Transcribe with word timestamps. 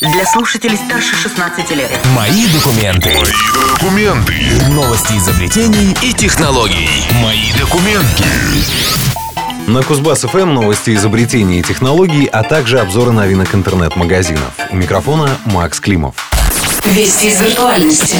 Для 0.00 0.24
слушателей 0.24 0.78
старше 0.78 1.14
16 1.14 1.72
лет. 1.72 1.90
Мои 2.16 2.46
документы. 2.54 3.10
Мои 3.10 3.74
документы. 3.74 4.34
Новости 4.70 5.12
изобретений 5.18 5.94
и 6.00 6.14
технологий. 6.14 6.88
Мои 7.22 7.52
документы. 7.60 8.24
На 9.66 9.82
Кузбасс 9.82 10.20
ФМ 10.20 10.54
новости 10.54 10.94
изобретений 10.94 11.60
и 11.60 11.62
технологий, 11.62 12.24
а 12.24 12.42
также 12.44 12.80
обзоры 12.80 13.12
новинок 13.12 13.54
интернет-магазинов. 13.54 14.50
У 14.70 14.76
микрофона 14.76 15.36
Макс 15.44 15.78
Климов. 15.80 16.14
Вести 16.86 17.28
из 17.28 17.38
виртуальности. 17.42 18.16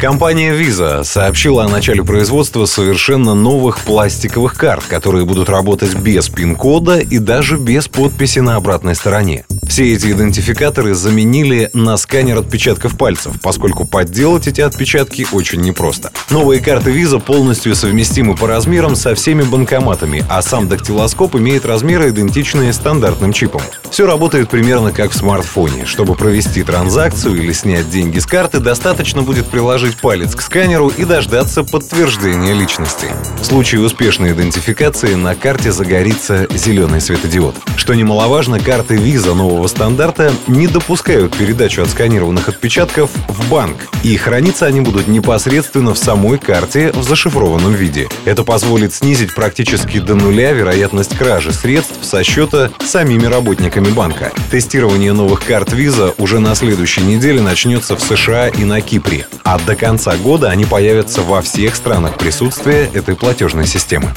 Компания 0.00 0.58
Visa 0.58 1.04
сообщила 1.04 1.66
о 1.66 1.68
начале 1.68 2.02
производства 2.02 2.66
совершенно 2.66 3.34
новых 3.34 3.78
пластиковых 3.78 4.54
карт, 4.54 4.82
которые 4.88 5.24
будут 5.24 5.50
работать 5.50 5.94
без 5.94 6.28
пин-кода 6.28 6.98
и 6.98 7.18
даже 7.18 7.58
без 7.58 7.86
подписи 7.86 8.40
на 8.40 8.56
обратной 8.56 8.96
стороне. 8.96 9.44
Все 9.70 9.94
эти 9.94 10.10
идентификаторы 10.10 10.94
заменили 10.94 11.70
на 11.74 11.96
сканер 11.96 12.38
отпечатков 12.38 12.98
пальцев, 12.98 13.34
поскольку 13.40 13.84
подделать 13.84 14.48
эти 14.48 14.60
отпечатки 14.60 15.24
очень 15.30 15.60
непросто. 15.60 16.10
Новые 16.28 16.60
карты 16.60 16.90
Visa 16.90 17.20
полностью 17.20 17.76
совместимы 17.76 18.34
по 18.34 18.48
размерам 18.48 18.96
со 18.96 19.14
всеми 19.14 19.44
банкоматами, 19.44 20.24
а 20.28 20.42
сам 20.42 20.66
дактилоскоп 20.66 21.36
имеет 21.36 21.64
размеры, 21.64 22.10
идентичные 22.10 22.72
стандартным 22.72 23.32
чипам. 23.32 23.62
Все 23.92 24.06
работает 24.06 24.48
примерно 24.48 24.90
как 24.90 25.12
в 25.12 25.16
смартфоне. 25.16 25.86
Чтобы 25.86 26.16
провести 26.16 26.64
транзакцию 26.64 27.36
или 27.36 27.52
снять 27.52 27.88
деньги 27.90 28.18
с 28.18 28.26
карты, 28.26 28.58
достаточно 28.58 29.22
будет 29.22 29.46
приложить 29.46 29.98
палец 29.98 30.34
к 30.34 30.42
сканеру 30.42 30.88
и 30.88 31.04
дождаться 31.04 31.62
подтверждения 31.62 32.54
личности. 32.54 33.06
В 33.40 33.44
случае 33.44 33.82
успешной 33.82 34.32
идентификации 34.32 35.14
на 35.14 35.36
карте 35.36 35.70
загорится 35.70 36.48
зеленый 36.52 37.00
светодиод. 37.00 37.54
Что 37.76 37.94
немаловажно, 37.94 38.58
карты 38.58 38.96
Visa 38.96 39.32
нового 39.32 39.59
стандарта 39.68 40.32
не 40.46 40.66
допускают 40.66 41.36
передачу 41.36 41.82
отсканированных 41.82 42.48
отпечатков 42.48 43.10
в 43.28 43.50
банк, 43.50 43.76
и 44.02 44.16
храниться 44.16 44.66
они 44.66 44.80
будут 44.80 45.08
непосредственно 45.08 45.94
в 45.94 45.98
самой 45.98 46.38
карте 46.38 46.92
в 46.92 47.02
зашифрованном 47.02 47.74
виде. 47.74 48.08
Это 48.24 48.44
позволит 48.44 48.94
снизить 48.94 49.34
практически 49.34 49.98
до 49.98 50.14
нуля 50.14 50.52
вероятность 50.52 51.16
кражи 51.16 51.52
средств 51.52 51.94
со 52.02 52.22
счета 52.24 52.70
самими 52.84 53.26
работниками 53.26 53.88
банка. 53.88 54.32
Тестирование 54.50 55.12
новых 55.12 55.44
карт 55.44 55.72
Visa 55.72 56.14
уже 56.18 56.38
на 56.38 56.54
следующей 56.54 57.02
неделе 57.02 57.40
начнется 57.40 57.96
в 57.96 58.00
США 58.00 58.48
и 58.48 58.64
на 58.64 58.80
Кипре, 58.80 59.26
а 59.44 59.58
до 59.58 59.76
конца 59.76 60.16
года 60.16 60.50
они 60.50 60.64
появятся 60.64 61.22
во 61.22 61.42
всех 61.42 61.74
странах 61.74 62.18
присутствия 62.18 62.90
этой 62.92 63.16
платежной 63.16 63.66
системы. 63.66 64.12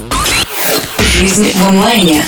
Жизнь 1.19 1.51
в 1.55 1.67
онлайне. 1.67 2.23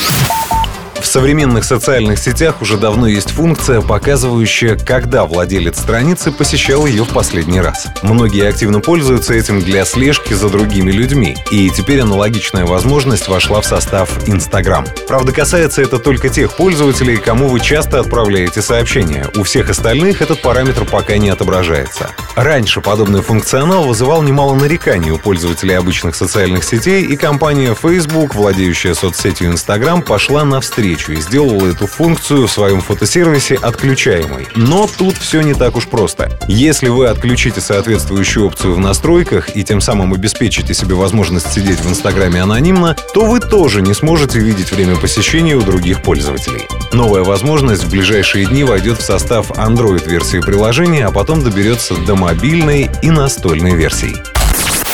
В 1.05 1.07
современных 1.15 1.63
социальных 1.63 2.17
сетях 2.17 2.63
уже 2.63 2.77
давно 2.77 3.07
есть 3.07 3.29
функция, 3.29 3.79
показывающая, 3.79 4.75
когда 4.75 5.25
владелец 5.25 5.79
страницы 5.79 6.31
посещал 6.31 6.87
ее 6.87 7.05
в 7.05 7.09
последний 7.09 7.61
раз. 7.61 7.87
Многие 8.01 8.49
активно 8.49 8.79
пользуются 8.81 9.35
этим 9.35 9.61
для 9.61 9.85
слежки 9.85 10.33
за 10.33 10.49
другими 10.49 10.91
людьми, 10.91 11.37
и 11.51 11.69
теперь 11.69 12.01
аналогичная 12.01 12.65
возможность 12.65 13.27
вошла 13.27 13.61
в 13.61 13.65
состав 13.65 14.27
Instagram. 14.27 14.87
Правда, 15.07 15.31
касается 15.31 15.83
это 15.83 15.99
только 15.99 16.27
тех 16.29 16.51
пользователей, 16.57 17.17
кому 17.17 17.49
вы 17.49 17.59
часто 17.59 17.99
отправляете 17.99 18.63
сообщения. 18.63 19.27
У 19.37 19.43
всех 19.43 19.69
остальных 19.69 20.23
этот 20.23 20.41
параметр 20.41 20.85
пока 20.85 21.17
не 21.17 21.29
отображается. 21.29 22.09
Раньше 22.35 22.81
подобный 22.81 23.21
функционал 23.21 23.83
вызывал 23.83 24.23
немало 24.23 24.55
нареканий 24.55 25.11
у 25.11 25.19
пользователей 25.19 25.75
обычных 25.75 26.15
социальных 26.15 26.63
сетей, 26.63 27.05
и 27.05 27.15
компания 27.15 27.75
Facebook, 27.79 28.33
владеющая 28.33 28.95
соцсетью 28.95 29.51
Instagram, 29.51 30.01
пошла 30.01 30.43
навстречу 30.43 30.94
навстречу 30.95 31.13
и 31.13 31.21
сделала 31.21 31.67
эту 31.67 31.87
функцию 31.87 32.47
в 32.47 32.51
своем 32.51 32.81
фотосервисе 32.81 33.55
отключаемой. 33.55 34.47
Но 34.55 34.87
тут 34.97 35.17
все 35.17 35.41
не 35.41 35.53
так 35.53 35.75
уж 35.75 35.87
просто. 35.87 36.29
Если 36.47 36.89
вы 36.89 37.07
отключите 37.07 37.61
соответствующую 37.61 38.47
опцию 38.47 38.75
в 38.75 38.79
настройках 38.79 39.55
и 39.55 39.63
тем 39.63 39.81
самым 39.81 40.13
обеспечите 40.13 40.73
себе 40.73 40.95
возможность 40.95 41.51
сидеть 41.53 41.79
в 41.79 41.89
Инстаграме 41.89 42.41
анонимно, 42.41 42.95
то 43.13 43.25
вы 43.25 43.39
тоже 43.39 43.81
не 43.81 43.93
сможете 43.93 44.39
видеть 44.39 44.71
время 44.71 44.95
посещения 44.95 45.55
у 45.55 45.61
других 45.61 46.01
пользователей. 46.01 46.67
Новая 46.93 47.23
возможность 47.23 47.83
в 47.83 47.91
ближайшие 47.91 48.45
дни 48.45 48.63
войдет 48.63 48.99
в 48.99 49.03
состав 49.03 49.51
Android-версии 49.51 50.39
приложения, 50.39 51.05
а 51.05 51.11
потом 51.11 51.43
доберется 51.43 51.95
до 51.95 52.15
мобильной 52.15 52.89
и 53.01 53.09
настольной 53.09 53.75
версий. 53.75 54.15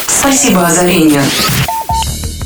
Спасибо 0.07 0.67
озарению. 0.67 1.21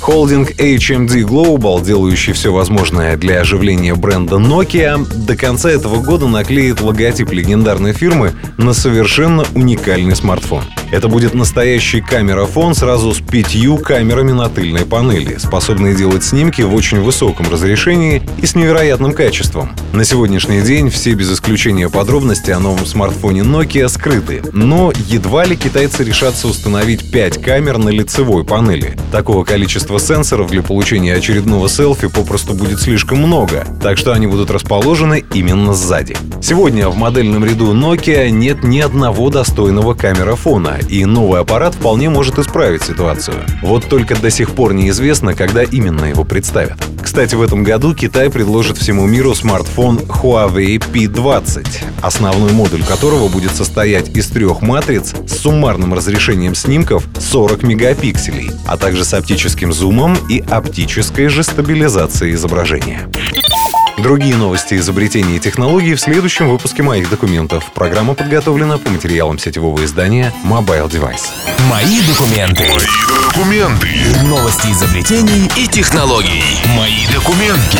Холдинг 0.05 0.51
HMD 0.51 1.23
Global, 1.23 1.83
делающий 1.83 2.33
все 2.33 2.53
возможное 2.53 3.17
для 3.17 3.41
оживления 3.41 3.95
бренда 3.95 4.35
Nokia, 4.35 5.03
до 5.25 5.35
конца 5.35 5.71
этого 5.71 5.99
года 5.99 6.27
наклеит 6.27 6.79
логотип 6.79 7.31
легендарной 7.31 7.91
фирмы 7.91 8.33
на 8.57 8.73
совершенно 8.73 9.45
уникальный 9.55 10.15
смартфон. 10.15 10.63
Это 10.91 11.07
будет 11.07 11.33
настоящий 11.33 12.01
камерафон 12.01 12.75
сразу 12.75 13.15
с 13.15 13.19
пятью 13.19 13.79
камерами 13.79 14.31
на 14.31 14.47
тыльной 14.47 14.85
панели, 14.85 15.37
способные 15.37 15.95
делать 15.95 16.23
снимки 16.23 16.61
в 16.61 16.75
очень 16.75 17.01
высоком 17.01 17.49
разрешении 17.49 18.21
и 18.37 18.45
с 18.45 18.53
невероятным 18.53 19.11
качеством. 19.11 19.71
На 19.91 20.05
сегодняшний 20.05 20.61
день 20.61 20.91
все 20.91 21.13
без 21.15 21.33
исключения 21.33 21.89
подробности 21.89 22.51
о 22.51 22.59
новом 22.59 22.85
смартфоне 22.85 23.41
Nokia 23.41 23.89
скрыты, 23.89 24.43
но 24.53 24.93
едва 25.07 25.45
ли 25.45 25.55
китайцы 25.55 26.03
решатся 26.03 26.47
установить 26.47 27.11
5 27.11 27.41
камер 27.41 27.79
на 27.79 27.89
лицевой 27.89 28.45
панели. 28.45 28.95
Такого 29.11 29.43
количества 29.43 29.94
сенсоров 29.99 30.51
для 30.51 30.61
получения 30.61 31.13
очередного 31.13 31.69
селфи 31.69 32.07
попросту 32.07 32.53
будет 32.53 32.79
слишком 32.79 33.19
много, 33.19 33.65
так 33.81 33.97
что 33.97 34.13
они 34.13 34.27
будут 34.27 34.51
расположены 34.51 35.23
именно 35.33 35.73
сзади. 35.73 36.15
Сегодня 36.41 36.89
в 36.89 36.95
модельном 36.95 37.45
ряду 37.45 37.73
Nokia 37.73 38.29
нет 38.29 38.63
ни 38.63 38.79
одного 38.79 39.29
достойного 39.29 39.93
камерафона, 39.93 40.79
и 40.89 41.05
новый 41.05 41.41
аппарат 41.41 41.75
вполне 41.75 42.09
может 42.09 42.39
исправить 42.39 42.83
ситуацию. 42.83 43.37
Вот 43.61 43.87
только 43.87 44.15
до 44.15 44.29
сих 44.29 44.51
пор 44.51 44.73
неизвестно, 44.73 45.33
когда 45.33 45.63
именно 45.63 46.05
его 46.05 46.23
представят. 46.23 46.77
Кстати, 47.05 47.35
в 47.35 47.41
этом 47.43 47.63
году 47.63 47.93
Китай 47.93 48.31
предложит 48.31 48.77
всему 48.77 49.05
миру 49.05 49.35
смартфон 49.35 49.99
Huawei 49.99 50.77
P20, 50.77 51.65
основной 52.01 52.51
модуль 52.51 52.83
которого 52.83 53.27
будет 53.27 53.51
состоять 53.55 54.09
из 54.17 54.27
трех 54.27 54.61
матриц 54.61 55.13
с 55.27 55.37
суммарным 55.37 55.93
разрешением 55.93 56.55
снимков 56.55 57.05
40 57.19 57.61
мегапикселей, 57.61 58.51
а 58.65 58.77
также 58.77 59.05
с 59.05 59.13
оптическим 59.13 59.71
зумом 59.75 60.17
и 60.29 60.39
оптической 60.39 61.27
же 61.27 61.43
стабилизацией 61.43 62.33
изображения. 62.35 63.09
Другие 63.97 64.35
новости 64.35 64.75
изобретений 64.75 65.37
и 65.37 65.39
технологий 65.39 65.95
в 65.95 66.01
следующем 66.01 66.49
выпуске 66.49 66.81
моих 66.81 67.09
документов. 67.09 67.71
Программа 67.73 68.13
подготовлена 68.13 68.77
по 68.77 68.89
материалам 68.89 69.37
сетевого 69.37 69.83
издания 69.83 70.33
Mobile 70.43 70.89
Device. 70.89 71.27
Мои 71.69 72.01
документы. 72.03 72.63
Мои 72.63 73.29
документы. 73.29 73.87
Новости 74.23 74.67
изобретений 74.67 75.49
и 75.57 75.67
технологий. 75.67 76.43
Мои 76.75 77.05
документы. 77.13 77.79